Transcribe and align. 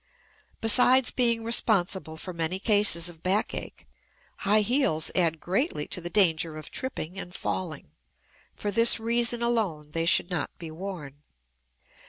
Besides 0.61 1.11
being 1.11 1.43
responsible 1.43 2.17
for 2.17 2.33
many 2.33 2.57
cases 2.57 3.07
of 3.07 3.21
backache, 3.21 3.85
high 4.37 4.61
heels 4.61 5.11
add 5.13 5.39
greatly 5.39 5.85
to 5.89 6.01
the 6.01 6.09
danger 6.09 6.57
of 6.57 6.71
tripping 6.71 7.19
and 7.19 7.35
falling; 7.35 7.91
for 8.55 8.71
this 8.71 8.99
reason 8.99 9.43
alone 9.43 9.91
they 9.91 10.07
should 10.07 10.31
not 10.31 10.49
be 10.57 10.71
worn. 10.71 11.21